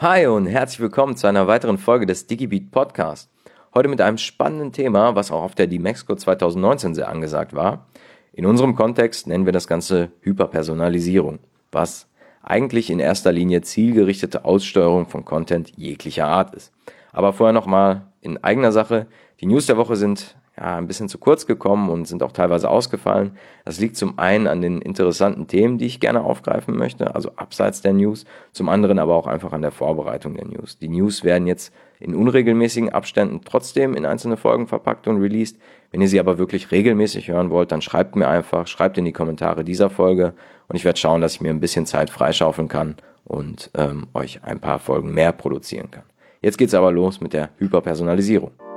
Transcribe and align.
Hi 0.00 0.28
und 0.28 0.46
herzlich 0.46 0.78
willkommen 0.78 1.16
zu 1.16 1.26
einer 1.26 1.48
weiteren 1.48 1.76
Folge 1.76 2.06
des 2.06 2.28
DigiBeat 2.28 2.70
Podcast. 2.70 3.32
Heute 3.74 3.88
mit 3.88 4.00
einem 4.00 4.16
spannenden 4.16 4.70
Thema, 4.70 5.16
was 5.16 5.32
auch 5.32 5.42
auf 5.42 5.56
der 5.56 5.66
D-Mexco 5.66 6.14
2019 6.14 6.94
sehr 6.94 7.08
angesagt 7.08 7.52
war. 7.52 7.88
In 8.32 8.46
unserem 8.46 8.76
Kontext 8.76 9.26
nennen 9.26 9.44
wir 9.44 9.52
das 9.52 9.66
Ganze 9.66 10.12
Hyperpersonalisierung, 10.20 11.40
was 11.72 12.06
eigentlich 12.44 12.90
in 12.90 13.00
erster 13.00 13.32
Linie 13.32 13.62
zielgerichtete 13.62 14.44
Aussteuerung 14.44 15.08
von 15.08 15.24
Content 15.24 15.72
jeglicher 15.76 16.28
Art 16.28 16.54
ist. 16.54 16.72
Aber 17.10 17.32
vorher 17.32 17.52
nochmal 17.52 18.06
in 18.20 18.38
eigener 18.44 18.70
Sache. 18.70 19.08
Die 19.40 19.46
News 19.46 19.66
der 19.66 19.78
Woche 19.78 19.96
sind 19.96 20.36
ja, 20.58 20.76
ein 20.76 20.86
bisschen 20.86 21.08
zu 21.08 21.18
kurz 21.18 21.46
gekommen 21.46 21.88
und 21.88 22.06
sind 22.06 22.22
auch 22.22 22.32
teilweise 22.32 22.68
ausgefallen. 22.68 23.32
Das 23.64 23.78
liegt 23.78 23.96
zum 23.96 24.18
einen 24.18 24.46
an 24.46 24.60
den 24.60 24.80
interessanten 24.80 25.46
Themen, 25.46 25.78
die 25.78 25.86
ich 25.86 26.00
gerne 26.00 26.22
aufgreifen 26.22 26.76
möchte, 26.76 27.14
also 27.14 27.30
abseits 27.36 27.80
der 27.80 27.92
News, 27.92 28.24
zum 28.52 28.68
anderen 28.68 28.98
aber 28.98 29.14
auch 29.14 29.26
einfach 29.26 29.52
an 29.52 29.62
der 29.62 29.70
Vorbereitung 29.70 30.34
der 30.34 30.46
News. 30.46 30.78
Die 30.78 30.88
News 30.88 31.22
werden 31.22 31.46
jetzt 31.46 31.72
in 32.00 32.14
unregelmäßigen 32.14 32.90
Abständen 32.90 33.40
trotzdem 33.44 33.94
in 33.94 34.04
einzelne 34.04 34.36
Folgen 34.36 34.66
verpackt 34.66 35.06
und 35.06 35.20
released. 35.20 35.58
Wenn 35.90 36.00
ihr 36.00 36.08
sie 36.08 36.20
aber 36.20 36.38
wirklich 36.38 36.70
regelmäßig 36.70 37.28
hören 37.28 37.50
wollt, 37.50 37.72
dann 37.72 37.82
schreibt 37.82 38.16
mir 38.16 38.28
einfach, 38.28 38.66
schreibt 38.66 38.98
in 38.98 39.04
die 39.04 39.12
Kommentare 39.12 39.64
dieser 39.64 39.90
Folge 39.90 40.34
und 40.68 40.76
ich 40.76 40.84
werde 40.84 40.98
schauen, 40.98 41.20
dass 41.20 41.34
ich 41.34 41.40
mir 41.40 41.50
ein 41.50 41.60
bisschen 41.60 41.86
Zeit 41.86 42.10
freischaufeln 42.10 42.68
kann 42.68 42.96
und 43.24 43.70
ähm, 43.74 44.08
euch 44.14 44.40
ein 44.42 44.60
paar 44.60 44.78
Folgen 44.78 45.12
mehr 45.14 45.32
produzieren 45.32 45.90
kann. 45.90 46.04
Jetzt 46.40 46.58
geht's 46.58 46.74
aber 46.74 46.92
los 46.92 47.20
mit 47.20 47.32
der 47.32 47.50
Hyperpersonalisierung. 47.58 48.67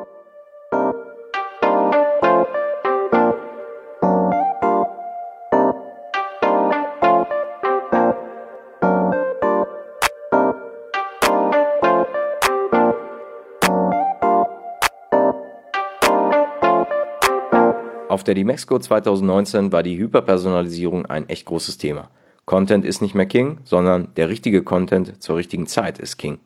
Auf 18.12 18.26
der 18.26 18.36
Dimexco 18.36 18.78
2019 18.78 19.72
war 19.72 19.84
die 19.84 19.98
Hyperpersonalisierung 19.98 21.06
ein 21.06 21.30
echt 21.30 21.46
großes 21.46 21.78
Thema. 21.78 22.10
Content 22.44 22.84
ist 22.84 23.02
nicht 23.02 23.16
mehr 23.16 23.26
King, 23.26 23.60
sondern 23.64 24.10
der 24.18 24.28
richtige 24.28 24.64
Content 24.64 25.24
zur 25.24 25.38
richtigen 25.38 25.66
Zeit 25.66 25.98
ist 25.98 26.18
King. 26.18 26.38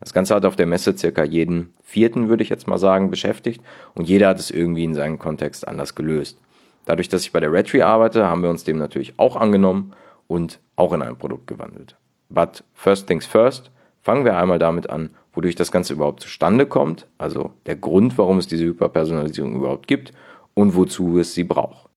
Das 0.00 0.12
Ganze 0.12 0.34
hat 0.34 0.44
auf 0.44 0.56
der 0.56 0.66
Messe 0.66 0.98
circa 0.98 1.22
jeden 1.22 1.72
vierten, 1.84 2.28
würde 2.28 2.42
ich 2.42 2.48
jetzt 2.48 2.66
mal 2.66 2.78
sagen, 2.78 3.08
beschäftigt 3.08 3.62
und 3.94 4.08
jeder 4.08 4.26
hat 4.26 4.40
es 4.40 4.50
irgendwie 4.50 4.82
in 4.82 4.96
seinem 4.96 5.20
Kontext 5.20 5.68
anders 5.68 5.94
gelöst. 5.94 6.40
Dadurch, 6.86 7.08
dass 7.08 7.22
ich 7.22 7.30
bei 7.30 7.38
der 7.38 7.52
Redtree 7.52 7.82
arbeite, 7.82 8.26
haben 8.26 8.42
wir 8.42 8.50
uns 8.50 8.64
dem 8.64 8.78
natürlich 8.78 9.14
auch 9.16 9.36
angenommen 9.36 9.92
und 10.26 10.58
auch 10.74 10.92
in 10.92 11.02
ein 11.02 11.16
Produkt 11.16 11.46
gewandelt. 11.46 11.94
But 12.30 12.64
first 12.74 13.06
things 13.06 13.26
first, 13.26 13.70
fangen 14.02 14.24
wir 14.24 14.36
einmal 14.36 14.58
damit 14.58 14.90
an, 14.90 15.10
wodurch 15.34 15.54
das 15.54 15.70
Ganze 15.70 15.92
überhaupt 15.92 16.24
zustande 16.24 16.66
kommt, 16.66 17.06
also 17.16 17.52
der 17.66 17.76
Grund, 17.76 18.18
warum 18.18 18.38
es 18.38 18.48
diese 18.48 18.64
Hyperpersonalisierung 18.64 19.54
überhaupt 19.54 19.86
gibt 19.86 20.12
und 20.56 20.74
wozu 20.74 21.18
es 21.18 21.34
sie 21.34 21.44
braucht. 21.44 21.90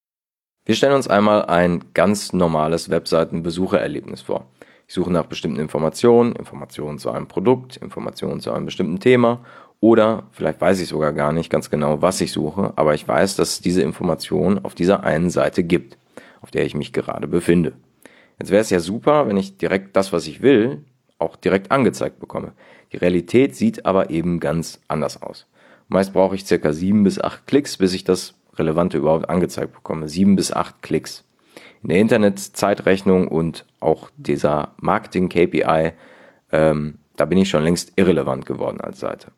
Wir 0.66 0.76
stellen 0.76 0.94
uns 0.94 1.08
einmal 1.08 1.46
ein 1.46 1.86
ganz 1.96 2.34
normales 2.34 2.90
Webseitenbesuchererlebnis 2.92 4.22
vor. 4.22 4.46
Ich 4.88 4.94
suche 4.94 5.12
nach 5.12 5.26
bestimmten 5.26 5.60
Informationen, 5.60 6.36
Informationen 6.36 7.00
zu 7.00 7.10
einem 7.10 7.28
Produkt, 7.28 7.78
Informationen 7.78 8.40
zu 8.40 8.52
einem 8.52 8.66
bestimmten 8.66 9.00
Thema 9.00 9.44
oder 9.80 10.24
vielleicht 10.32 10.60
weiß 10.60 10.82
ich 10.82 10.90
sogar 10.90 11.14
gar 11.14 11.32
nicht 11.32 11.50
ganz 11.50 11.70
genau, 11.70 12.02
was 12.02 12.22
ich 12.22 12.32
suche, 12.32 12.74
aber 12.76 12.94
ich 12.94 13.08
weiß, 13.08 13.36
dass 13.38 13.54
es 13.54 13.62
diese 13.62 13.82
Information 13.82 14.64
auf 14.64 14.76
dieser 14.76 15.04
einen 15.04 15.30
Seite 15.30 15.64
gibt, 15.64 15.98
auf 16.42 16.52
der 16.52 16.66
ich 16.66 16.76
mich 16.76 16.92
gerade 16.92 17.28
befinde. 17.28 17.73
Jetzt 18.40 18.52
wäre 18.52 18.62
es 18.62 18.70
ja 18.70 18.80
super, 18.80 19.28
wenn 19.28 19.38
ich 19.38 19.58
direkt 19.58 19.96
das, 19.96 20.12
was 20.12 20.28
ich 20.28 20.42
will, 20.42 20.84
auch 21.18 21.36
direkt 21.36 21.72
angezeigt 21.72 22.20
bekomme. 22.20 22.54
Die 22.92 22.98
Realität 22.98 23.56
sieht 23.56 23.86
aber 23.86 24.10
eben 24.10 24.40
ganz 24.40 24.82
anders 24.88 25.22
aus. 25.22 25.48
Meist 25.88 26.14
brauche 26.14 26.36
ich 26.36 26.46
circa 26.46 26.73
sieben 26.73 27.04
bis 27.04 27.20
acht 27.20 27.48
Klicks, 27.48 27.78
bis 27.78 27.94
ich 27.94 28.04
das 28.04 28.39
Relevante 28.60 28.98
überhaupt 28.98 29.30
angezeigt 29.30 29.73
bekomme. 29.73 30.08
Sieben 30.08 30.36
bis 30.36 30.52
acht 30.52 30.82
Klicks. 30.82 31.26
In 31.82 31.89
der 31.89 32.00
Internetzeitrechnung 32.00 33.28
und 33.28 33.66
auch 33.80 34.10
dieser 34.17 34.73
Marketing-KPI, 34.78 35.94
ähm, 36.52 37.00
da 37.16 37.26
bin 37.26 37.38
ich 37.38 37.50
schon 37.50 37.64
längst 37.64 37.94
irrelevant 37.95 38.45
geworden 38.45 38.82
als 38.82 39.00
Seite. 39.00 39.32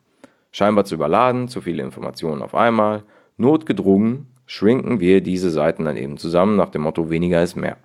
Scheinbar 0.51 0.85
zu 0.85 0.95
überladen, 0.95 1.47
zu 1.47 1.61
viele 1.61 1.83
Informationen 1.83 2.41
auf 2.41 2.55
einmal, 2.55 3.03
notgedrungen 3.37 4.27
schrinken 4.45 4.99
wir 4.99 5.21
diese 5.21 5.49
Seiten 5.49 5.85
dann 5.85 5.95
eben 5.95 6.17
zusammen 6.17 6.57
nach 6.57 6.69
dem 6.69 6.81
Motto 6.81 7.09
weniger 7.09 7.41
ist 7.41 7.55
mehr. 7.55 7.77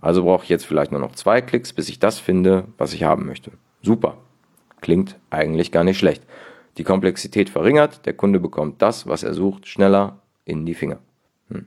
Also 0.00 0.24
brauche 0.24 0.42
ich 0.42 0.50
jetzt 0.50 0.66
vielleicht 0.66 0.90
nur 0.90 1.00
noch 1.00 1.14
zwei 1.14 1.40
Klicks, 1.40 1.72
bis 1.72 1.88
ich 1.88 2.00
das 2.00 2.18
finde, 2.18 2.64
was 2.76 2.92
ich 2.92 3.04
haben 3.04 3.24
möchte. 3.24 3.52
Super. 3.82 4.18
Klingt 4.80 5.16
eigentlich 5.30 5.70
gar 5.70 5.84
nicht 5.84 5.98
schlecht. 5.98 6.24
Die 6.76 6.84
Komplexität 6.84 7.48
verringert, 7.48 8.04
der 8.04 8.14
Kunde 8.14 8.40
bekommt 8.40 8.82
das, 8.82 9.06
was 9.06 9.22
er 9.22 9.32
sucht, 9.32 9.66
schneller 9.66 10.21
in 10.44 10.66
die 10.66 10.74
Finger. 10.74 10.98
Hm. 11.48 11.66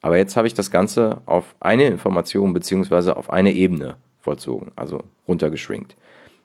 Aber 0.00 0.16
jetzt 0.16 0.36
habe 0.36 0.46
ich 0.46 0.54
das 0.54 0.70
Ganze 0.70 1.22
auf 1.26 1.54
eine 1.60 1.84
Information 1.84 2.52
beziehungsweise 2.52 3.16
auf 3.16 3.30
eine 3.30 3.52
Ebene 3.52 3.96
vollzogen, 4.20 4.72
also 4.76 5.02
runtergeschrinkt. 5.28 5.96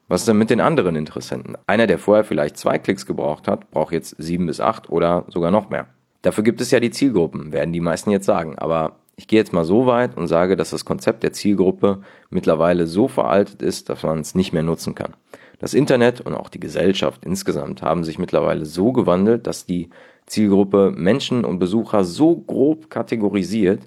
Was 0.07 0.21
ist 0.21 0.27
denn 0.27 0.37
mit 0.37 0.51
den 0.51 0.61
anderen 0.61 0.95
Interessenten? 0.95 1.57
Einer, 1.65 1.87
der 1.87 1.97
vorher 1.97 2.23
vielleicht 2.23 2.57
zwei 2.57 2.77
Klicks 2.77 3.05
gebraucht 3.05 3.47
hat, 3.47 3.71
braucht 3.71 3.91
jetzt 3.91 4.15
sieben 4.19 4.45
bis 4.45 4.59
acht 4.59 4.89
oder 4.89 5.25
sogar 5.29 5.49
noch 5.49 5.69
mehr. 5.69 5.87
Dafür 6.21 6.43
gibt 6.43 6.61
es 6.61 6.71
ja 6.71 6.79
die 6.79 6.91
Zielgruppen, 6.91 7.51
werden 7.51 7.73
die 7.73 7.81
meisten 7.81 8.11
jetzt 8.11 8.25
sagen. 8.25 8.57
Aber 8.59 8.97
ich 9.15 9.27
gehe 9.27 9.39
jetzt 9.39 9.53
mal 9.53 9.63
so 9.63 9.87
weit 9.87 10.15
und 10.15 10.27
sage, 10.27 10.55
dass 10.55 10.71
das 10.71 10.85
Konzept 10.85 11.23
der 11.23 11.33
Zielgruppe 11.33 12.01
mittlerweile 12.29 12.85
so 12.85 13.07
veraltet 13.07 13.61
ist, 13.61 13.89
dass 13.89 14.03
man 14.03 14.19
es 14.19 14.35
nicht 14.35 14.53
mehr 14.53 14.63
nutzen 14.63 14.93
kann. 14.93 15.15
Das 15.59 15.73
Internet 15.73 16.21
und 16.21 16.35
auch 16.35 16.49
die 16.49 16.59
Gesellschaft 16.59 17.25
insgesamt 17.25 17.81
haben 17.81 18.03
sich 18.03 18.19
mittlerweile 18.19 18.65
so 18.65 18.91
gewandelt, 18.91 19.47
dass 19.47 19.65
die 19.65 19.89
Zielgruppe 20.25 20.91
Menschen 20.95 21.45
und 21.45 21.59
Besucher 21.59 22.03
so 22.03 22.35
grob 22.35 22.89
kategorisiert, 22.89 23.81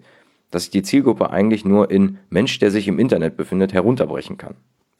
dass 0.50 0.64
ich 0.64 0.70
die 0.70 0.82
Zielgruppe 0.82 1.30
eigentlich 1.30 1.64
nur 1.64 1.90
in 1.90 2.18
Mensch, 2.30 2.58
der 2.58 2.70
sich 2.70 2.88
im 2.88 2.98
Internet 2.98 3.36
befindet, 3.36 3.72
herunterbrechen 3.72 4.38
kann. 4.38 4.54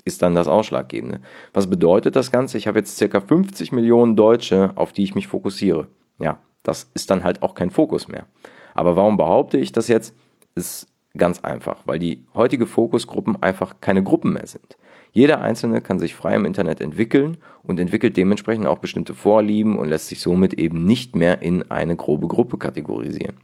Ist 0.04 0.22
dann 0.22 0.34
das 0.34 0.48
Ausschlaggebende. 0.48 1.20
Was 1.52 1.68
bedeutet 1.68 2.16
das 2.16 2.30
Ganze? 2.30 2.58
Ich 2.58 2.66
habe 2.66 2.78
jetzt 2.78 2.96
circa 2.96 3.20
50 3.20 3.72
Millionen 3.72 4.16
Deutsche, 4.16 4.72
auf 4.74 4.92
die 4.92 5.04
ich 5.04 5.14
mich 5.14 5.28
fokussiere. 5.28 5.88
Ja, 6.18 6.38
das 6.62 6.90
ist 6.94 7.10
dann 7.10 7.24
halt 7.24 7.42
auch 7.42 7.54
kein 7.54 7.70
Fokus 7.70 8.08
mehr. 8.08 8.26
Aber 8.74 8.96
warum 8.96 9.16
behaupte 9.16 9.58
ich 9.58 9.72
das 9.72 9.88
jetzt? 9.88 10.14
Ist 10.54 10.88
ganz 11.16 11.40
einfach, 11.40 11.82
weil 11.84 11.98
die 11.98 12.24
heutige 12.34 12.66
Fokusgruppen 12.66 13.42
einfach 13.42 13.76
keine 13.80 14.02
Gruppen 14.02 14.32
mehr 14.32 14.46
sind. 14.46 14.76
Jeder 15.12 15.40
Einzelne 15.40 15.80
kann 15.80 15.98
sich 15.98 16.14
frei 16.14 16.34
im 16.34 16.44
Internet 16.44 16.80
entwickeln 16.80 17.38
und 17.62 17.80
entwickelt 17.80 18.16
dementsprechend 18.16 18.66
auch 18.66 18.78
bestimmte 18.78 19.14
Vorlieben 19.14 19.78
und 19.78 19.88
lässt 19.88 20.08
sich 20.08 20.20
somit 20.20 20.54
eben 20.54 20.84
nicht 20.84 21.16
mehr 21.16 21.42
in 21.42 21.70
eine 21.70 21.96
grobe 21.96 22.28
Gruppe 22.28 22.58
kategorisieren. 22.58 23.36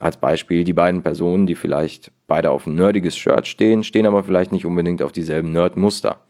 Als 0.00 0.16
Beispiel 0.16 0.64
die 0.64 0.72
beiden 0.72 1.02
Personen, 1.02 1.46
die 1.46 1.54
vielleicht 1.54 2.10
beide 2.26 2.50
auf 2.50 2.66
ein 2.66 2.74
nerdiges 2.74 3.16
Shirt 3.16 3.46
stehen, 3.46 3.84
stehen 3.84 4.06
aber 4.06 4.24
vielleicht 4.24 4.52
nicht 4.52 4.66
unbedingt 4.66 5.02
auf 5.02 5.12
dieselben 5.12 5.52
Nerd-Muster. 5.52 6.20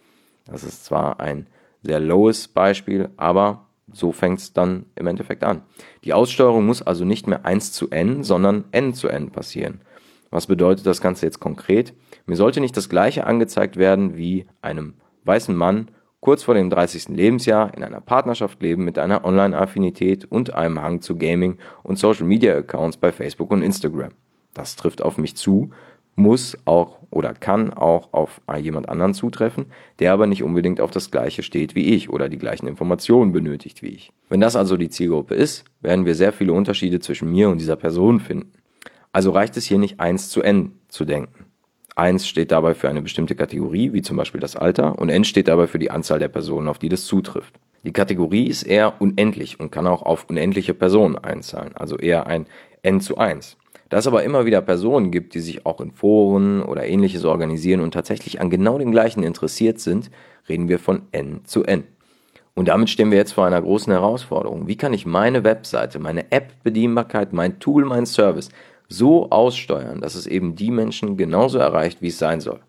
Das 0.46 0.64
ist 0.64 0.84
zwar 0.84 1.20
ein 1.20 1.46
sehr 1.82 2.00
lowes 2.00 2.48
Beispiel, 2.48 3.08
aber 3.16 3.66
so 3.92 4.12
fängt 4.12 4.40
es 4.40 4.52
dann 4.52 4.86
im 4.96 5.06
Endeffekt 5.06 5.44
an. 5.44 5.62
Die 6.04 6.12
Aussteuerung 6.12 6.66
muss 6.66 6.82
also 6.82 7.04
nicht 7.04 7.26
mehr 7.26 7.44
1 7.44 7.72
zu 7.72 7.90
n, 7.90 8.22
sondern 8.22 8.64
n 8.72 8.94
zu 8.94 9.08
n 9.08 9.30
passieren. 9.30 9.80
Was 10.34 10.48
bedeutet 10.48 10.84
das 10.84 11.00
Ganze 11.00 11.26
jetzt 11.26 11.38
konkret? 11.38 11.94
Mir 12.26 12.34
sollte 12.34 12.60
nicht 12.60 12.76
das 12.76 12.88
gleiche 12.88 13.24
angezeigt 13.24 13.76
werden 13.76 14.16
wie 14.16 14.46
einem 14.62 14.94
weißen 15.22 15.54
Mann 15.54 15.92
kurz 16.18 16.42
vor 16.42 16.54
dem 16.54 16.70
30. 16.70 17.10
Lebensjahr 17.10 17.72
in 17.72 17.84
einer 17.84 18.00
Partnerschaft 18.00 18.60
leben 18.60 18.84
mit 18.84 18.98
einer 18.98 19.24
Online-Affinität 19.24 20.24
und 20.24 20.52
einem 20.52 20.82
Hang 20.82 21.00
zu 21.00 21.14
Gaming 21.14 21.58
und 21.84 22.00
Social-Media-Accounts 22.00 22.96
bei 22.96 23.12
Facebook 23.12 23.52
und 23.52 23.62
Instagram. 23.62 24.10
Das 24.54 24.74
trifft 24.74 25.02
auf 25.02 25.18
mich 25.18 25.36
zu, 25.36 25.70
muss 26.16 26.58
auch 26.64 26.98
oder 27.10 27.32
kann 27.32 27.72
auch 27.72 28.12
auf 28.12 28.40
jemand 28.60 28.88
anderen 28.88 29.14
zutreffen, 29.14 29.66
der 30.00 30.12
aber 30.12 30.26
nicht 30.26 30.42
unbedingt 30.42 30.80
auf 30.80 30.90
das 30.90 31.12
gleiche 31.12 31.44
steht 31.44 31.76
wie 31.76 31.94
ich 31.94 32.10
oder 32.10 32.28
die 32.28 32.38
gleichen 32.38 32.66
Informationen 32.66 33.30
benötigt 33.30 33.82
wie 33.82 33.90
ich. 33.90 34.10
Wenn 34.28 34.40
das 34.40 34.56
also 34.56 34.76
die 34.76 34.88
Zielgruppe 34.88 35.36
ist, 35.36 35.64
werden 35.80 36.06
wir 36.06 36.16
sehr 36.16 36.32
viele 36.32 36.54
Unterschiede 36.54 36.98
zwischen 36.98 37.30
mir 37.30 37.50
und 37.50 37.60
dieser 37.60 37.76
Person 37.76 38.18
finden. 38.18 38.50
Also 39.14 39.30
reicht 39.30 39.56
es 39.56 39.64
hier 39.64 39.78
nicht 39.78 40.00
1 40.00 40.28
zu 40.28 40.42
n 40.42 40.72
zu 40.88 41.04
denken. 41.04 41.46
1 41.94 42.26
steht 42.26 42.50
dabei 42.50 42.74
für 42.74 42.88
eine 42.88 43.00
bestimmte 43.00 43.36
Kategorie, 43.36 43.92
wie 43.92 44.02
zum 44.02 44.16
Beispiel 44.16 44.40
das 44.40 44.56
Alter, 44.56 44.98
und 44.98 45.08
n 45.08 45.22
steht 45.22 45.46
dabei 45.46 45.68
für 45.68 45.78
die 45.78 45.92
Anzahl 45.92 46.18
der 46.18 46.26
Personen, 46.26 46.66
auf 46.66 46.80
die 46.80 46.88
das 46.88 47.04
zutrifft. 47.04 47.54
Die 47.84 47.92
Kategorie 47.92 48.48
ist 48.48 48.64
eher 48.64 49.00
unendlich 49.00 49.60
und 49.60 49.70
kann 49.70 49.86
auch 49.86 50.02
auf 50.02 50.28
unendliche 50.28 50.74
Personen 50.74 51.16
einzahlen, 51.16 51.76
also 51.76 51.96
eher 51.96 52.26
ein 52.26 52.46
n 52.82 53.00
zu 53.00 53.16
1. 53.16 53.56
Da 53.88 53.98
es 53.98 54.08
aber 54.08 54.24
immer 54.24 54.46
wieder 54.46 54.60
Personen 54.60 55.12
gibt, 55.12 55.34
die 55.34 55.40
sich 55.40 55.64
auch 55.64 55.80
in 55.80 55.92
Foren 55.92 56.60
oder 56.60 56.84
ähnliches 56.84 57.24
organisieren 57.24 57.82
und 57.82 57.94
tatsächlich 57.94 58.40
an 58.40 58.50
genau 58.50 58.78
dem 58.78 58.90
gleichen 58.90 59.22
interessiert 59.22 59.78
sind, 59.78 60.10
reden 60.48 60.68
wir 60.68 60.80
von 60.80 61.02
n 61.12 61.42
zu 61.44 61.62
n. 61.62 61.84
Und 62.56 62.66
damit 62.66 62.90
stehen 62.90 63.12
wir 63.12 63.18
jetzt 63.18 63.32
vor 63.32 63.46
einer 63.46 63.62
großen 63.62 63.92
Herausforderung. 63.92 64.66
Wie 64.66 64.76
kann 64.76 64.92
ich 64.92 65.06
meine 65.06 65.44
Webseite, 65.44 66.00
meine 66.00 66.32
App-Bedienbarkeit, 66.32 67.32
mein 67.32 67.60
Tool, 67.60 67.84
mein 67.84 68.06
Service 68.06 68.48
so 68.88 69.30
aussteuern, 69.30 70.00
dass 70.00 70.14
es 70.14 70.26
eben 70.26 70.56
die 70.56 70.70
Menschen 70.70 71.16
genauso 71.16 71.58
erreicht, 71.58 72.02
wie 72.02 72.08
es 72.08 72.18
sein 72.18 72.40
soll. 72.40 72.60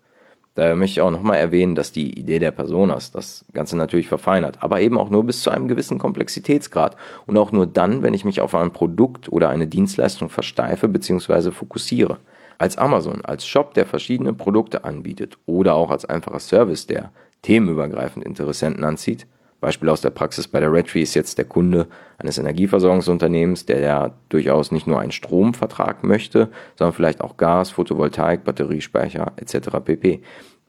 Daher 0.56 0.74
möchte 0.74 0.92
ich 0.92 1.00
auch 1.02 1.10
nochmal 1.10 1.36
erwähnen, 1.36 1.74
dass 1.74 1.92
die 1.92 2.18
Idee 2.18 2.38
der 2.38 2.50
Personas 2.50 3.12
das 3.12 3.44
Ganze 3.52 3.76
natürlich 3.76 4.08
verfeinert, 4.08 4.62
aber 4.62 4.80
eben 4.80 4.96
auch 4.96 5.10
nur 5.10 5.24
bis 5.24 5.42
zu 5.42 5.50
einem 5.50 5.68
gewissen 5.68 5.98
Komplexitätsgrad 5.98 6.96
und 7.26 7.36
auch 7.36 7.52
nur 7.52 7.66
dann, 7.66 8.02
wenn 8.02 8.14
ich 8.14 8.24
mich 8.24 8.40
auf 8.40 8.54
ein 8.54 8.72
Produkt 8.72 9.30
oder 9.30 9.50
eine 9.50 9.66
Dienstleistung 9.66 10.30
versteife 10.30 10.88
bzw. 10.88 11.50
fokussiere. 11.50 12.16
Als 12.56 12.78
Amazon, 12.78 13.22
als 13.22 13.46
Shop, 13.46 13.74
der 13.74 13.84
verschiedene 13.84 14.32
Produkte 14.32 14.84
anbietet 14.84 15.36
oder 15.44 15.74
auch 15.74 15.90
als 15.90 16.06
einfacher 16.06 16.40
Service, 16.40 16.86
der 16.86 17.12
themenübergreifend 17.42 18.24
Interessenten 18.24 18.82
anzieht, 18.82 19.26
Beispiel 19.60 19.88
aus 19.88 20.00
der 20.00 20.10
Praxis 20.10 20.48
bei 20.48 20.60
der 20.60 20.72
Redtree 20.72 21.02
ist 21.02 21.14
jetzt 21.14 21.38
der 21.38 21.44
Kunde 21.44 21.86
eines 22.18 22.38
Energieversorgungsunternehmens, 22.38 23.66
der 23.66 23.80
ja 23.80 24.14
durchaus 24.28 24.70
nicht 24.70 24.86
nur 24.86 25.00
einen 25.00 25.12
Stromvertrag 25.12 26.04
möchte, 26.04 26.50
sondern 26.76 26.94
vielleicht 26.94 27.20
auch 27.20 27.36
Gas, 27.36 27.70
Photovoltaik, 27.70 28.44
Batteriespeicher 28.44 29.32
etc. 29.36 29.68
pp. 29.84 30.20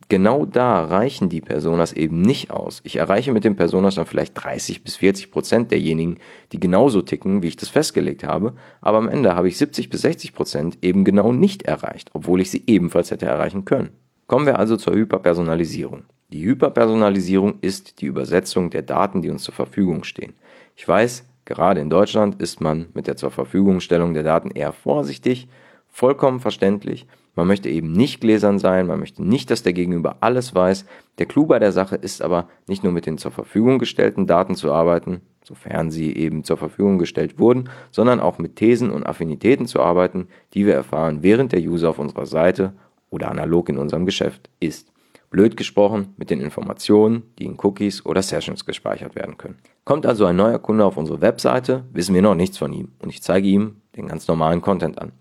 Genau 0.10 0.46
da 0.46 0.86
reichen 0.86 1.28
die 1.28 1.42
Personas 1.42 1.92
eben 1.92 2.22
nicht 2.22 2.50
aus. 2.50 2.80
Ich 2.86 2.96
erreiche 2.96 3.34
mit 3.34 3.44
den 3.44 3.58
Personas 3.58 3.96
dann 3.96 4.06
vielleicht 4.06 4.42
30 4.42 4.82
bis 4.82 4.96
40 4.96 5.32
Prozent 5.32 5.72
derjenigen, 5.72 6.20
die 6.54 6.62
genauso 6.62 7.02
ticken, 7.02 7.44
wie 7.44 7.50
ich 7.50 7.58
das 7.58 7.68
festgelegt 7.68 8.24
habe, 8.24 8.54
aber 8.80 9.00
am 9.00 9.10
Ende 9.10 9.36
habe 9.36 9.50
ich 9.50 9.58
70 9.58 9.90
bis 9.90 10.02
60 10.02 10.34
Prozent 10.34 10.78
eben 10.82 11.04
genau 11.04 11.34
nicht 11.34 11.64
erreicht, 11.64 12.12
obwohl 12.14 12.40
ich 12.40 12.50
sie 12.52 12.64
ebenfalls 12.68 13.12
hätte 13.12 13.26
erreichen 13.26 13.66
können. 13.66 13.90
Kommen 14.28 14.46
wir 14.46 14.60
also 14.60 14.78
zur 14.78 14.94
Hyperpersonalisierung. 14.94 16.04
Die 16.30 16.44
Hyperpersonalisierung 16.44 17.60
ist 17.62 18.02
die 18.02 18.06
Übersetzung 18.06 18.70
der 18.70 18.82
Daten, 18.82 19.22
die 19.22 19.30
uns 19.30 19.44
zur 19.44 19.54
Verfügung 19.54 20.04
stehen. 20.04 20.34
Ich 20.76 20.86
weiß, 20.86 21.26
gerade 21.46 21.80
in 21.80 21.90
Deutschland 21.90 22.42
ist 22.42 22.60
man 22.60 22.88
mit 22.94 23.08
der 23.08 23.16
zur 23.16 23.32
Verfügungstellung 23.32 24.14
der 24.14 24.24
Daten 24.24 24.52
eher 24.52 24.74
vorsichtig, 24.74 25.48
vollkommen 25.88 26.42
verständlich. 26.42 27.08
Man 27.36 27.48
möchte 27.48 27.70
eben 27.70 27.94
nicht 27.94 28.20
gläsern 28.20 28.60
sein, 28.60 28.88
man 28.88 29.00
möchte 29.00 29.24
nicht, 29.24 29.50
dass 29.52 29.64
der 29.64 29.72
Gegenüber 29.72 30.18
alles 30.20 30.54
weiß. 30.54 30.86
Der 31.18 31.28
Clou 31.28 31.46
bei 31.46 31.60
der 31.60 31.72
Sache 31.72 31.96
ist 31.96 32.22
aber 32.22 32.50
nicht 32.68 32.84
nur 32.84 32.92
mit 32.92 33.06
den 33.06 33.18
zur 33.18 33.32
Verfügung 33.32 33.80
gestellten 33.80 34.28
Daten 34.28 34.56
zu 34.56 34.74
arbeiten, 34.74 35.22
sofern 35.46 35.92
sie 35.92 36.14
eben 36.14 36.44
zur 36.44 36.58
Verfügung 36.58 36.98
gestellt 36.98 37.40
wurden, 37.40 37.70
sondern 37.90 38.20
auch 38.20 38.38
mit 38.38 38.58
Thesen 38.58 38.90
und 38.90 39.06
Affinitäten 39.06 39.66
zu 39.66 39.80
arbeiten, 39.80 40.28
die 40.54 40.66
wir 40.66 40.74
erfahren, 40.74 41.24
während 41.24 41.54
der 41.54 41.62
User 41.62 41.90
auf 41.92 42.00
unserer 42.00 42.26
Seite 42.26 42.74
oder 43.10 43.32
analog 43.32 43.70
in 43.70 43.78
unserem 43.78 44.06
Geschäft 44.06 44.50
ist. 44.60 44.92
Blöd 45.30 45.58
gesprochen 45.58 46.14
mit 46.18 46.30
den 46.30 46.40
Informationen, 46.40 47.24
die 47.38 47.46
in 47.46 47.58
Cookies 47.62 48.06
oder 48.06 48.22
Sessions 48.22 48.66
gespeichert 48.66 49.16
werden 49.16 49.38
können. 49.38 49.58
Kommt 49.84 50.06
also 50.06 50.26
ein 50.26 50.36
neuer 50.36 50.60
Kunde 50.60 50.86
auf 50.86 50.98
unsere 50.98 51.22
Webseite, 51.22 51.86
wissen 51.92 52.16
wir 52.16 52.22
noch 52.22 52.36
nichts 52.36 52.58
von 52.58 52.72
ihm 52.74 52.94
und 53.00 53.10
ich 53.10 53.22
zeige 53.22 53.48
ihm 53.48 53.78
den 53.96 54.08
ganz 54.08 54.28
normalen 54.28 54.62
Content 54.62 55.00
an. 55.00 55.12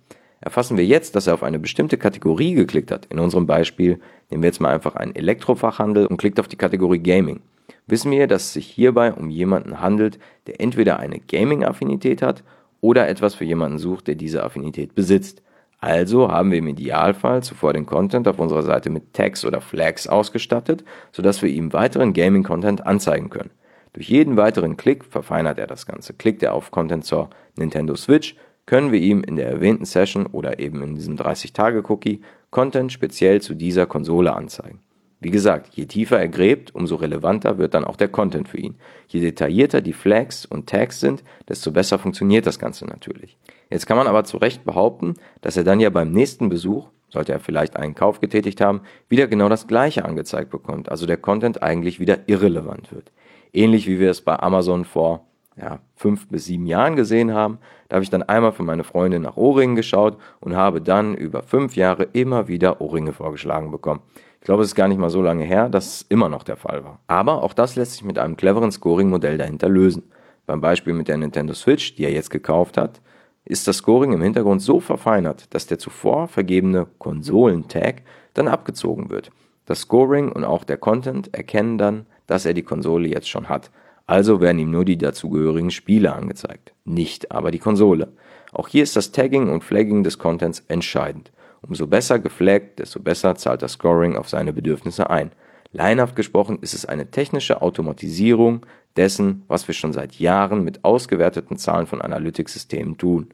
Erfassen 0.40 0.76
wir 0.76 0.84
jetzt, 0.84 1.16
dass 1.16 1.26
er 1.26 1.34
auf 1.34 1.42
eine 1.42 1.58
bestimmte 1.58 1.96
Kategorie 1.96 2.54
geklickt 2.54 2.90
hat, 2.90 3.06
in 3.06 3.18
unserem 3.18 3.46
Beispiel 3.46 4.00
nehmen 4.30 4.42
wir 4.42 4.48
jetzt 4.48 4.60
mal 4.60 4.74
einfach 4.74 4.94
einen 4.94 5.14
Elektrofachhandel 5.14 6.06
und 6.06 6.18
klickt 6.18 6.38
auf 6.38 6.48
die 6.48 6.56
Kategorie 6.56 6.98
Gaming. 6.98 7.40
Wissen 7.86 8.10
wir, 8.10 8.26
dass 8.26 8.44
es 8.44 8.52
sich 8.52 8.66
hierbei 8.66 9.12
um 9.12 9.30
jemanden 9.30 9.80
handelt, 9.80 10.18
der 10.46 10.60
entweder 10.60 10.98
eine 10.98 11.20
Gaming-Affinität 11.20 12.22
hat 12.22 12.44
oder 12.80 13.08
etwas 13.08 13.34
für 13.34 13.44
jemanden 13.44 13.78
sucht, 13.78 14.08
der 14.08 14.14
diese 14.14 14.42
Affinität 14.42 14.94
besitzt. 14.94 15.42
Also 15.78 16.30
haben 16.30 16.50
wir 16.50 16.58
im 16.58 16.68
Idealfall 16.68 17.42
zuvor 17.42 17.72
den 17.72 17.86
Content 17.86 18.26
auf 18.28 18.38
unserer 18.38 18.62
Seite 18.62 18.90
mit 18.90 19.12
Tags 19.12 19.44
oder 19.44 19.60
Flags 19.60 20.06
ausgestattet, 20.06 20.84
sodass 21.12 21.42
wir 21.42 21.50
ihm 21.50 21.72
weiteren 21.72 22.12
Gaming-Content 22.12 22.86
anzeigen 22.86 23.30
können. 23.30 23.50
Durch 23.92 24.08
jeden 24.08 24.36
weiteren 24.36 24.76
Klick 24.76 25.04
verfeinert 25.04 25.58
er 25.58 25.66
das 25.66 25.86
Ganze. 25.86 26.14
Klickt 26.14 26.42
er 26.42 26.54
auf 26.54 26.70
Content 26.70 27.04
zur 27.04 27.30
Nintendo 27.56 27.94
Switch, 27.96 28.36
können 28.66 28.90
wir 28.90 29.00
ihm 29.00 29.22
in 29.22 29.36
der 29.36 29.48
erwähnten 29.48 29.84
Session 29.84 30.26
oder 30.26 30.58
eben 30.58 30.82
in 30.82 30.96
diesem 30.96 31.16
30-Tage-Cookie 31.16 32.20
Content 32.50 32.92
speziell 32.92 33.40
zu 33.40 33.54
dieser 33.54 33.86
Konsole 33.86 34.34
anzeigen. 34.34 34.80
Wie 35.26 35.32
gesagt, 35.32 35.74
je 35.74 35.86
tiefer 35.86 36.20
er 36.20 36.28
gräbt, 36.28 36.72
umso 36.72 36.94
relevanter 36.94 37.58
wird 37.58 37.74
dann 37.74 37.84
auch 37.84 37.96
der 37.96 38.06
Content 38.06 38.48
für 38.48 38.58
ihn. 38.58 38.76
Je 39.08 39.18
detaillierter 39.18 39.80
die 39.80 39.92
Flags 39.92 40.46
und 40.46 40.68
Tags 40.68 41.00
sind, 41.00 41.24
desto 41.48 41.72
besser 41.72 41.98
funktioniert 41.98 42.46
das 42.46 42.60
Ganze 42.60 42.86
natürlich. 42.86 43.36
Jetzt 43.68 43.86
kann 43.86 43.96
man 43.96 44.06
aber 44.06 44.22
zu 44.22 44.36
Recht 44.36 44.62
behaupten, 44.64 45.14
dass 45.40 45.56
er 45.56 45.64
dann 45.64 45.80
ja 45.80 45.90
beim 45.90 46.12
nächsten 46.12 46.48
Besuch, 46.48 46.90
sollte 47.08 47.32
er 47.32 47.40
vielleicht 47.40 47.74
einen 47.74 47.96
Kauf 47.96 48.20
getätigt 48.20 48.60
haben, 48.60 48.82
wieder 49.08 49.26
genau 49.26 49.48
das 49.48 49.66
gleiche 49.66 50.04
angezeigt 50.04 50.50
bekommt, 50.50 50.92
also 50.92 51.06
der 51.06 51.16
Content 51.16 51.60
eigentlich 51.60 51.98
wieder 51.98 52.20
irrelevant 52.28 52.92
wird. 52.92 53.10
Ähnlich 53.52 53.88
wie 53.88 53.98
wir 53.98 54.10
es 54.10 54.20
bei 54.20 54.38
Amazon 54.38 54.84
vor 54.84 55.26
ja, 55.56 55.80
fünf 55.96 56.28
bis 56.28 56.44
sieben 56.44 56.66
Jahren 56.66 56.94
gesehen 56.94 57.34
haben. 57.34 57.58
Da 57.88 57.96
habe 57.96 58.04
ich 58.04 58.10
dann 58.10 58.22
einmal 58.22 58.52
für 58.52 58.62
meine 58.62 58.84
Freundin 58.84 59.22
nach 59.22 59.36
Ohrringen 59.36 59.74
geschaut 59.74 60.18
und 60.38 60.54
habe 60.54 60.80
dann 60.80 61.14
über 61.14 61.42
fünf 61.42 61.74
Jahre 61.74 62.04
immer 62.12 62.46
wieder 62.46 62.80
Ohrringe 62.80 63.12
vorgeschlagen 63.12 63.72
bekommen. 63.72 64.02
Ich 64.46 64.48
glaube, 64.48 64.62
es 64.62 64.68
ist 64.68 64.74
gar 64.76 64.86
nicht 64.86 65.00
mal 65.00 65.10
so 65.10 65.22
lange 65.22 65.42
her, 65.42 65.68
dass 65.68 65.86
es 65.86 66.02
immer 66.02 66.28
noch 66.28 66.44
der 66.44 66.54
Fall 66.54 66.84
war. 66.84 67.00
Aber 67.08 67.42
auch 67.42 67.52
das 67.52 67.74
lässt 67.74 67.94
sich 67.94 68.04
mit 68.04 68.16
einem 68.16 68.36
cleveren 68.36 68.70
Scoring-Modell 68.70 69.38
dahinter 69.38 69.68
lösen. 69.68 70.04
Beim 70.46 70.60
Beispiel 70.60 70.92
mit 70.92 71.08
der 71.08 71.16
Nintendo 71.16 71.52
Switch, 71.52 71.96
die 71.96 72.04
er 72.04 72.12
jetzt 72.12 72.30
gekauft 72.30 72.76
hat, 72.76 73.00
ist 73.44 73.66
das 73.66 73.78
Scoring 73.78 74.12
im 74.12 74.22
Hintergrund 74.22 74.62
so 74.62 74.78
verfeinert, 74.78 75.52
dass 75.52 75.66
der 75.66 75.80
zuvor 75.80 76.28
vergebene 76.28 76.86
Konsolen-Tag 76.98 78.02
dann 78.34 78.46
abgezogen 78.46 79.10
wird. 79.10 79.32
Das 79.64 79.80
Scoring 79.80 80.30
und 80.30 80.44
auch 80.44 80.62
der 80.62 80.76
Content 80.76 81.34
erkennen 81.34 81.76
dann, 81.76 82.06
dass 82.28 82.46
er 82.46 82.54
die 82.54 82.62
Konsole 82.62 83.08
jetzt 83.08 83.28
schon 83.28 83.48
hat. 83.48 83.72
Also 84.06 84.40
werden 84.40 84.60
ihm 84.60 84.70
nur 84.70 84.84
die 84.84 84.96
dazugehörigen 84.96 85.72
Spiele 85.72 86.14
angezeigt, 86.14 86.72
nicht 86.84 87.32
aber 87.32 87.50
die 87.50 87.58
Konsole. 87.58 88.12
Auch 88.52 88.68
hier 88.68 88.84
ist 88.84 88.94
das 88.94 89.10
Tagging 89.10 89.48
und 89.48 89.64
Flagging 89.64 90.04
des 90.04 90.20
Contents 90.20 90.62
entscheidend. 90.68 91.32
Umso 91.68 91.86
besser 91.86 92.18
geflaggt, 92.18 92.78
desto 92.78 93.00
besser 93.00 93.34
zahlt 93.34 93.62
das 93.62 93.72
Scoring 93.72 94.16
auf 94.16 94.28
seine 94.28 94.52
Bedürfnisse 94.52 95.10
ein. 95.10 95.32
Leinhaft 95.72 96.16
gesprochen 96.16 96.58
ist 96.60 96.74
es 96.74 96.86
eine 96.86 97.10
technische 97.10 97.60
Automatisierung 97.60 98.64
dessen, 98.96 99.42
was 99.48 99.66
wir 99.68 99.74
schon 99.74 99.92
seit 99.92 100.14
Jahren 100.18 100.64
mit 100.64 100.84
ausgewerteten 100.84 101.56
Zahlen 101.56 101.86
von 101.86 102.00
Analytics-Systemen 102.00 102.96
tun. 102.96 103.28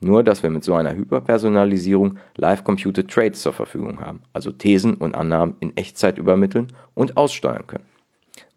Nur, 0.00 0.22
dass 0.22 0.42
wir 0.42 0.50
mit 0.50 0.62
so 0.62 0.74
einer 0.74 0.94
Hyperpersonalisierung 0.94 2.18
Live-Computed 2.36 3.10
Trades 3.10 3.42
zur 3.42 3.52
Verfügung 3.52 4.00
haben, 4.00 4.20
also 4.32 4.52
Thesen 4.52 4.94
und 4.94 5.16
Annahmen 5.16 5.56
in 5.60 5.76
Echtzeit 5.76 6.18
übermitteln 6.18 6.68
und 6.94 7.16
aussteuern 7.16 7.66
können. 7.66 7.86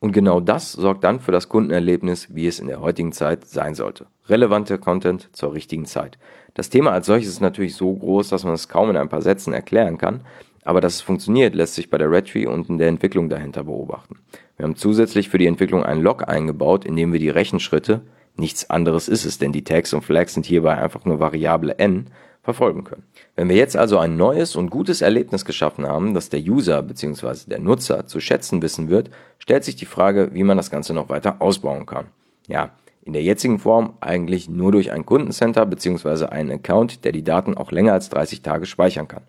Und 0.01 0.13
genau 0.13 0.39
das 0.39 0.71
sorgt 0.71 1.03
dann 1.03 1.19
für 1.19 1.31
das 1.31 1.47
Kundenerlebnis, 1.47 2.33
wie 2.33 2.47
es 2.47 2.59
in 2.59 2.65
der 2.65 2.81
heutigen 2.81 3.11
Zeit 3.11 3.45
sein 3.45 3.75
sollte. 3.75 4.07
Relevante 4.27 4.79
Content 4.79 5.29
zur 5.31 5.53
richtigen 5.53 5.85
Zeit. 5.85 6.17
Das 6.55 6.71
Thema 6.71 6.91
als 6.91 7.05
solches 7.05 7.29
ist 7.29 7.39
natürlich 7.39 7.75
so 7.75 7.93
groß, 7.93 8.29
dass 8.29 8.43
man 8.43 8.55
es 8.55 8.67
kaum 8.67 8.89
in 8.89 8.97
ein 8.97 9.09
paar 9.09 9.21
Sätzen 9.21 9.53
erklären 9.53 9.99
kann, 9.99 10.21
aber 10.63 10.81
dass 10.81 10.95
es 10.95 11.01
funktioniert, 11.01 11.53
lässt 11.53 11.75
sich 11.75 11.91
bei 11.91 11.99
der 11.99 12.09
Redtree 12.09 12.47
und 12.47 12.67
in 12.67 12.79
der 12.79 12.87
Entwicklung 12.87 13.29
dahinter 13.29 13.63
beobachten. 13.63 14.17
Wir 14.57 14.63
haben 14.63 14.75
zusätzlich 14.75 15.29
für 15.29 15.37
die 15.37 15.45
Entwicklung 15.45 15.83
einen 15.83 16.01
Log 16.01 16.27
eingebaut, 16.27 16.83
in 16.83 16.95
dem 16.95 17.13
wir 17.13 17.19
die 17.19 17.29
Rechenschritte, 17.29 18.01
nichts 18.35 18.71
anderes 18.71 19.07
ist 19.07 19.25
es, 19.25 19.37
denn 19.37 19.51
die 19.51 19.63
Tags 19.63 19.93
und 19.93 20.01
Flags 20.01 20.33
sind 20.33 20.47
hierbei 20.47 20.79
einfach 20.79 21.05
nur 21.05 21.19
Variable 21.19 21.77
n, 21.77 22.07
verfolgen 22.43 22.83
können. 22.83 23.03
Wenn 23.35 23.49
wir 23.49 23.55
jetzt 23.55 23.77
also 23.77 23.99
ein 23.99 24.17
neues 24.17 24.55
und 24.55 24.71
gutes 24.71 25.01
Erlebnis 25.01 25.45
geschaffen 25.45 25.85
haben, 25.85 26.13
das 26.13 26.29
der 26.29 26.41
User 26.41 26.81
bzw. 26.81 27.49
der 27.49 27.59
Nutzer 27.59 28.07
zu 28.07 28.19
schätzen 28.19 28.61
wissen 28.61 28.89
wird, 28.89 29.11
stellt 29.37 29.63
sich 29.63 29.75
die 29.75 29.85
Frage, 29.85 30.31
wie 30.33 30.43
man 30.43 30.57
das 30.57 30.71
Ganze 30.71 30.93
noch 30.93 31.09
weiter 31.09 31.41
ausbauen 31.41 31.85
kann. 31.85 32.07
Ja, 32.47 32.71
in 33.03 33.13
der 33.13 33.23
jetzigen 33.23 33.59
Form 33.59 33.93
eigentlich 34.01 34.49
nur 34.49 34.71
durch 34.71 34.91
ein 34.91 35.05
Kundencenter 35.05 35.65
bzw. 35.65 36.25
einen 36.25 36.51
Account, 36.51 37.03
der 37.05 37.11
die 37.11 37.23
Daten 37.23 37.55
auch 37.55 37.71
länger 37.71 37.93
als 37.93 38.09
30 38.09 38.41
Tage 38.41 38.65
speichern 38.65 39.07
kann. 39.07 39.23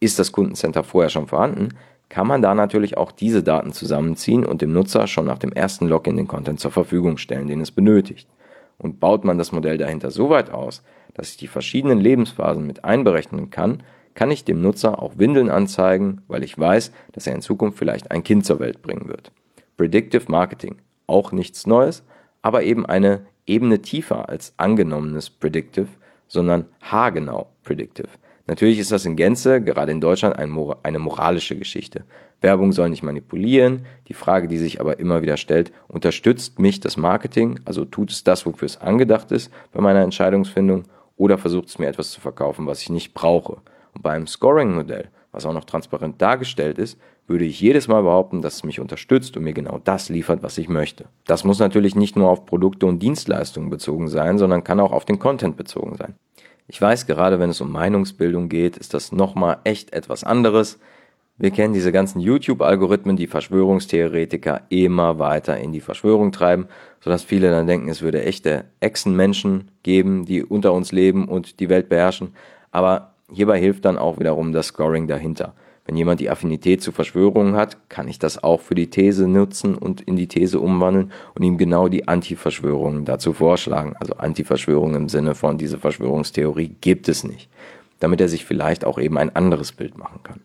Ist 0.00 0.18
das 0.18 0.32
Kundencenter 0.32 0.84
vorher 0.84 1.10
schon 1.10 1.26
vorhanden, 1.26 1.70
kann 2.08 2.26
man 2.26 2.42
da 2.42 2.54
natürlich 2.54 2.96
auch 2.96 3.10
diese 3.12 3.42
Daten 3.42 3.72
zusammenziehen 3.72 4.44
und 4.44 4.62
dem 4.62 4.72
Nutzer 4.72 5.06
schon 5.06 5.26
nach 5.26 5.38
dem 5.38 5.52
ersten 5.52 5.88
Login 5.88 6.16
den 6.16 6.28
Content 6.28 6.60
zur 6.60 6.70
Verfügung 6.70 7.16
stellen, 7.16 7.48
den 7.48 7.60
es 7.60 7.70
benötigt. 7.70 8.28
Und 8.78 9.00
baut 9.00 9.24
man 9.24 9.38
das 9.38 9.52
Modell 9.52 9.78
dahinter 9.78 10.10
so 10.10 10.30
weit 10.30 10.50
aus, 10.50 10.82
dass 11.14 11.30
ich 11.30 11.36
die 11.36 11.46
verschiedenen 11.46 12.00
Lebensphasen 12.00 12.66
mit 12.66 12.84
einberechnen 12.84 13.50
kann, 13.50 13.82
kann 14.14 14.30
ich 14.30 14.44
dem 14.44 14.60
Nutzer 14.60 15.02
auch 15.02 15.18
Windeln 15.18 15.50
anzeigen, 15.50 16.22
weil 16.28 16.44
ich 16.44 16.58
weiß, 16.58 16.92
dass 17.12 17.26
er 17.26 17.34
in 17.34 17.42
Zukunft 17.42 17.78
vielleicht 17.78 18.10
ein 18.10 18.22
Kind 18.22 18.46
zur 18.46 18.60
Welt 18.60 18.82
bringen 18.82 19.08
wird. 19.08 19.32
Predictive 19.76 20.30
Marketing, 20.30 20.76
auch 21.06 21.32
nichts 21.32 21.66
Neues, 21.66 22.04
aber 22.42 22.62
eben 22.62 22.86
eine 22.86 23.26
Ebene 23.46 23.82
tiefer 23.82 24.28
als 24.28 24.54
angenommenes 24.56 25.30
Predictive, 25.30 25.88
sondern 26.28 26.66
haargenau 26.80 27.48
Predictive. 27.62 28.08
Natürlich 28.46 28.78
ist 28.78 28.92
das 28.92 29.06
in 29.06 29.16
Gänze, 29.16 29.62
gerade 29.62 29.90
in 29.90 30.02
Deutschland, 30.02 30.36
eine 30.36 30.98
moralische 30.98 31.56
Geschichte. 31.56 32.04
Werbung 32.42 32.72
soll 32.72 32.90
nicht 32.90 33.02
manipulieren. 33.02 33.86
Die 34.08 34.14
Frage, 34.14 34.48
die 34.48 34.58
sich 34.58 34.80
aber 34.80 34.98
immer 34.98 35.22
wieder 35.22 35.38
stellt, 35.38 35.72
unterstützt 35.88 36.58
mich 36.58 36.78
das 36.78 36.98
Marketing? 36.98 37.58
Also 37.64 37.86
tut 37.86 38.10
es 38.10 38.22
das, 38.22 38.44
wofür 38.44 38.66
es 38.66 38.80
angedacht 38.80 39.32
ist 39.32 39.50
bei 39.72 39.80
meiner 39.80 40.02
Entscheidungsfindung? 40.02 40.84
Oder 41.16 41.38
versucht 41.38 41.68
es 41.68 41.78
mir 41.78 41.86
etwas 41.86 42.10
zu 42.10 42.20
verkaufen, 42.20 42.66
was 42.66 42.82
ich 42.82 42.90
nicht 42.90 43.14
brauche? 43.14 43.58
Und 43.94 44.02
beim 44.02 44.26
Scoring-Modell, 44.26 45.10
was 45.32 45.46
auch 45.46 45.52
noch 45.52 45.64
transparent 45.64 46.20
dargestellt 46.20 46.78
ist, 46.78 46.98
würde 47.26 47.44
ich 47.44 47.60
jedes 47.60 47.88
Mal 47.88 48.02
behaupten, 48.02 48.42
dass 48.42 48.56
es 48.56 48.64
mich 48.64 48.80
unterstützt 48.80 49.36
und 49.36 49.44
mir 49.44 49.54
genau 49.54 49.80
das 49.82 50.08
liefert, 50.08 50.42
was 50.42 50.58
ich 50.58 50.68
möchte. 50.68 51.06
Das 51.26 51.44
muss 51.44 51.58
natürlich 51.58 51.94
nicht 51.94 52.16
nur 52.16 52.28
auf 52.28 52.44
Produkte 52.44 52.86
und 52.86 52.98
Dienstleistungen 53.00 53.70
bezogen 53.70 54.08
sein, 54.08 54.36
sondern 54.36 54.64
kann 54.64 54.80
auch 54.80 54.92
auf 54.92 55.04
den 55.04 55.18
Content 55.18 55.56
bezogen 55.56 55.96
sein. 55.96 56.14
Ich 56.66 56.80
weiß, 56.80 57.06
gerade 57.06 57.38
wenn 57.38 57.50
es 57.50 57.60
um 57.60 57.70
Meinungsbildung 57.70 58.48
geht, 58.48 58.76
ist 58.76 58.94
das 58.94 59.12
nochmal 59.12 59.58
echt 59.64 59.92
etwas 59.92 60.24
anderes. 60.24 60.78
Wir 61.36 61.50
kennen 61.50 61.74
diese 61.74 61.90
ganzen 61.90 62.20
YouTube-Algorithmen, 62.20 63.16
die 63.16 63.26
Verschwörungstheoretiker 63.26 64.62
immer 64.68 65.18
weiter 65.18 65.58
in 65.58 65.72
die 65.72 65.80
Verschwörung 65.80 66.30
treiben, 66.30 66.68
sodass 67.00 67.24
viele 67.24 67.50
dann 67.50 67.66
denken, 67.66 67.88
es 67.88 68.02
würde 68.02 68.24
echte 68.24 68.66
Echsenmenschen 68.78 69.72
geben, 69.82 70.26
die 70.26 70.44
unter 70.44 70.72
uns 70.72 70.92
leben 70.92 71.26
und 71.26 71.58
die 71.58 71.68
Welt 71.68 71.88
beherrschen. 71.88 72.34
Aber 72.70 73.14
hierbei 73.32 73.58
hilft 73.58 73.84
dann 73.84 73.98
auch 73.98 74.20
wiederum 74.20 74.52
das 74.52 74.68
Scoring 74.68 75.08
dahinter. 75.08 75.54
Wenn 75.86 75.96
jemand 75.96 76.20
die 76.20 76.30
Affinität 76.30 76.82
zu 76.82 76.92
Verschwörungen 76.92 77.56
hat, 77.56 77.90
kann 77.90 78.06
ich 78.06 78.20
das 78.20 78.42
auch 78.44 78.60
für 78.60 78.76
die 78.76 78.88
These 78.88 79.26
nutzen 79.26 79.74
und 79.74 80.02
in 80.02 80.14
die 80.14 80.28
These 80.28 80.60
umwandeln 80.60 81.10
und 81.34 81.42
ihm 81.42 81.58
genau 81.58 81.88
die 81.88 82.06
Antiverschwörungen 82.06 83.04
dazu 83.04 83.32
vorschlagen. 83.32 83.96
Also 83.98 84.14
Antiverschwörungen 84.14 84.94
im 84.94 85.08
Sinne 85.08 85.34
von, 85.34 85.58
diese 85.58 85.78
Verschwörungstheorie 85.78 86.76
gibt 86.80 87.08
es 87.08 87.24
nicht. 87.24 87.50
Damit 87.98 88.20
er 88.20 88.28
sich 88.28 88.44
vielleicht 88.44 88.84
auch 88.84 89.00
eben 89.00 89.18
ein 89.18 89.34
anderes 89.34 89.72
Bild 89.72 89.98
machen 89.98 90.20
kann. 90.22 90.40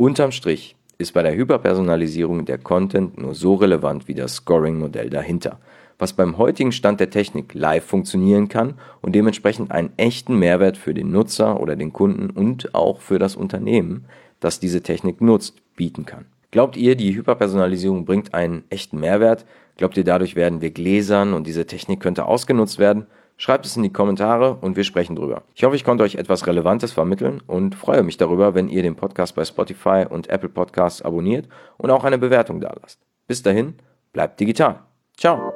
Unterm 0.00 0.30
Strich 0.30 0.76
ist 0.98 1.12
bei 1.12 1.24
der 1.24 1.34
Hyperpersonalisierung 1.34 2.44
der 2.44 2.58
Content 2.58 3.18
nur 3.18 3.34
so 3.34 3.56
relevant 3.56 4.06
wie 4.06 4.14
das 4.14 4.36
Scoring-Modell 4.36 5.10
dahinter, 5.10 5.58
was 5.98 6.12
beim 6.12 6.38
heutigen 6.38 6.70
Stand 6.70 7.00
der 7.00 7.10
Technik 7.10 7.52
live 7.52 7.84
funktionieren 7.84 8.46
kann 8.46 8.74
und 9.00 9.16
dementsprechend 9.16 9.72
einen 9.72 9.90
echten 9.96 10.38
Mehrwert 10.38 10.76
für 10.76 10.94
den 10.94 11.10
Nutzer 11.10 11.58
oder 11.58 11.74
den 11.74 11.92
Kunden 11.92 12.30
und 12.30 12.76
auch 12.76 13.00
für 13.00 13.18
das 13.18 13.34
Unternehmen, 13.34 14.04
das 14.38 14.60
diese 14.60 14.82
Technik 14.84 15.20
nutzt, 15.20 15.60
bieten 15.74 16.06
kann. 16.06 16.26
Glaubt 16.52 16.76
ihr, 16.76 16.94
die 16.94 17.16
Hyperpersonalisierung 17.16 18.04
bringt 18.04 18.34
einen 18.34 18.62
echten 18.70 19.00
Mehrwert? 19.00 19.46
Glaubt 19.78 19.96
ihr, 19.96 20.04
dadurch 20.04 20.36
werden 20.36 20.60
wir 20.60 20.70
gläsern 20.70 21.34
und 21.34 21.44
diese 21.48 21.66
Technik 21.66 21.98
könnte 21.98 22.26
ausgenutzt 22.26 22.78
werden? 22.78 23.08
Schreibt 23.40 23.64
es 23.64 23.76
in 23.76 23.84
die 23.84 23.92
Kommentare 23.92 24.54
und 24.60 24.76
wir 24.76 24.82
sprechen 24.82 25.14
drüber. 25.14 25.44
Ich 25.54 25.62
hoffe, 25.62 25.76
ich 25.76 25.84
konnte 25.84 26.02
euch 26.02 26.16
etwas 26.16 26.46
Relevantes 26.48 26.92
vermitteln 26.92 27.40
und 27.46 27.76
freue 27.76 28.02
mich 28.02 28.16
darüber, 28.16 28.54
wenn 28.54 28.68
ihr 28.68 28.82
den 28.82 28.96
Podcast 28.96 29.36
bei 29.36 29.44
Spotify 29.44 30.04
und 30.10 30.28
Apple 30.28 30.48
Podcasts 30.48 31.02
abonniert 31.02 31.48
und 31.76 31.90
auch 31.90 32.02
eine 32.02 32.18
Bewertung 32.18 32.60
dalasst. 32.60 33.00
Bis 33.28 33.42
dahin, 33.44 33.74
bleibt 34.12 34.40
digital. 34.40 34.80
Ciao. 35.16 35.47